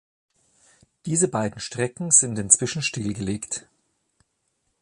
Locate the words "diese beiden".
1.05-1.59